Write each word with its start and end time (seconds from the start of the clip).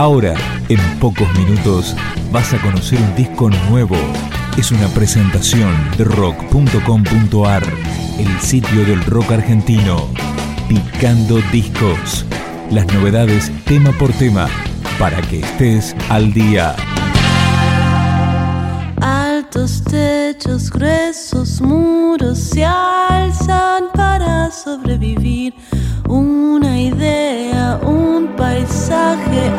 Ahora, 0.00 0.34
en 0.70 0.80
pocos 0.98 1.28
minutos, 1.38 1.94
vas 2.32 2.54
a 2.54 2.62
conocer 2.62 2.98
un 2.98 3.14
disco 3.16 3.50
nuevo. 3.68 3.96
Es 4.56 4.72
una 4.72 4.88
presentación 4.88 5.74
de 5.98 6.04
rock.com.ar, 6.04 7.62
el 8.18 8.40
sitio 8.40 8.86
del 8.86 9.04
rock 9.04 9.32
argentino. 9.32 10.08
Picando 10.70 11.38
discos. 11.52 12.24
Las 12.70 12.86
novedades 12.94 13.52
tema 13.66 13.92
por 13.92 14.10
tema, 14.14 14.48
para 14.98 15.20
que 15.20 15.40
estés 15.40 15.94
al 16.08 16.32
día. 16.32 16.74
Altos 19.02 19.84
techos, 19.84 20.70
gruesos 20.70 21.60
muros 21.60 22.38
se 22.38 22.64
alzan 22.64 23.84
para 23.94 24.50
sobrevivir. 24.50 25.52
Una 26.08 26.80
idea, 26.80 27.78
un 27.84 28.34
paisaje. 28.34 29.50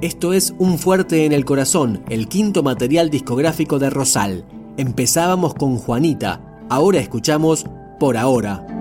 Esto 0.00 0.32
es 0.32 0.54
Un 0.58 0.78
Fuerte 0.78 1.24
en 1.24 1.32
el 1.32 1.44
Corazón, 1.44 2.04
el 2.08 2.28
quinto 2.28 2.62
material 2.62 3.10
discográfico 3.10 3.78
de 3.78 3.90
Rosal. 3.90 4.44
Empezábamos 4.76 5.54
con 5.54 5.76
Juanita, 5.76 6.40
ahora 6.68 7.00
escuchamos 7.00 7.66
Por 7.98 8.16
ahora. 8.16 8.77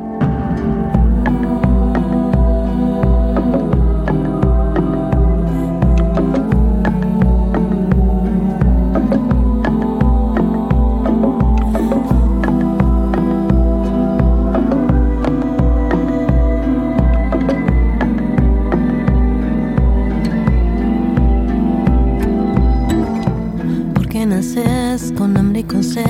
con 25.18 25.36
hambre 25.36 25.62
y 25.62 25.64
con 25.64 25.84
sed. 25.84 26.06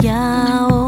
Y 0.00 0.06
ahora 0.06 0.81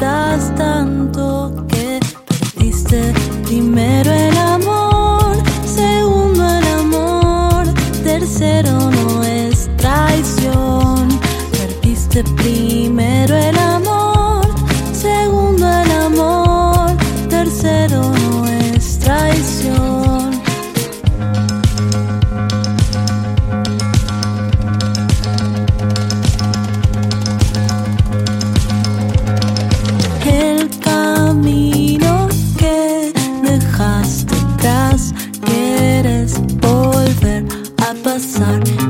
tanto 0.00 1.52
que 1.68 2.00
perdiste 2.26 3.12
primero 3.44 4.10
el 4.10 4.36
amor, 4.38 5.36
segundo 5.66 6.42
el 6.42 6.66
amor, 6.66 7.66
tercero 8.02 8.72
no 8.90 9.22
es 9.22 9.68
traición. 9.76 11.08
Perdiste 11.52 12.24
primero 12.24 13.36
el 13.36 13.58
amor. 13.58 13.99
suck. 38.20 38.89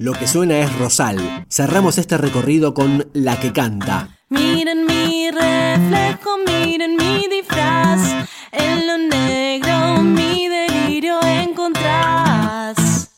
Lo 0.00 0.14
que 0.14 0.26
suena 0.26 0.58
es 0.60 0.78
Rosal. 0.78 1.44
Cerramos 1.50 1.98
este 1.98 2.16
recorrido 2.16 2.72
con 2.72 3.10
La 3.12 3.38
que 3.38 3.52
canta. 3.52 4.08
Miren 4.30 4.86
mi 4.86 5.30
reflejo, 5.30 6.38
miren 6.46 6.96
mi 6.96 7.28
disfraz. 7.28 8.00
En 8.50 8.86
lo 8.86 8.96
negro 8.96 10.02
mi 10.02 10.48
delirio 10.48 11.20
encontrás. 11.22 13.10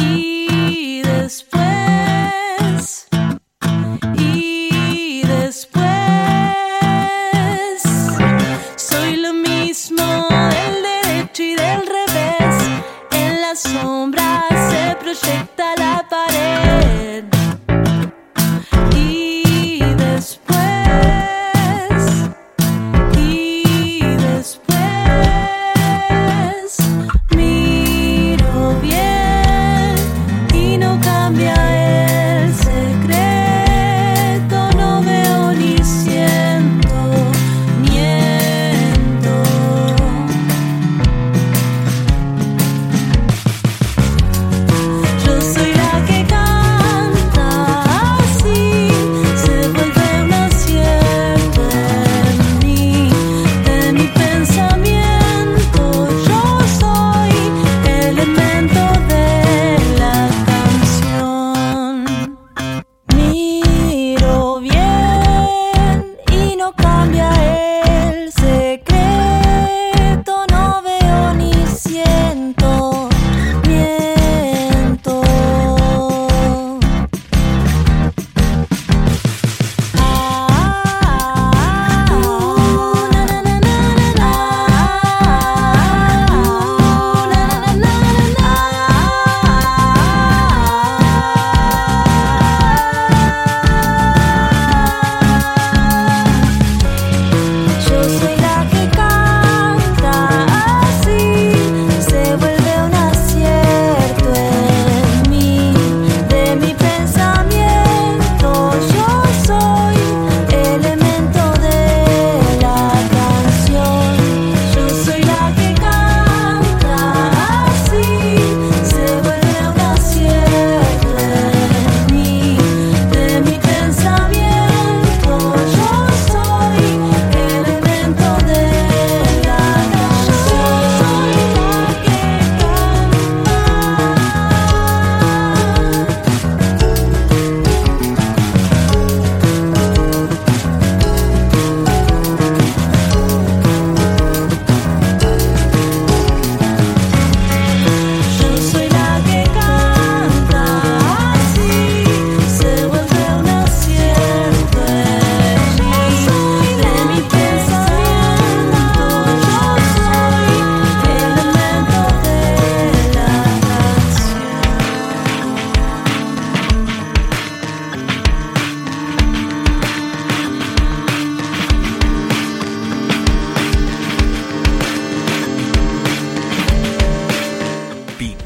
Y 0.00 1.02
después. 1.02 1.60
Y 4.16 5.20
después. 5.26 5.99
cambiar. 31.30 31.69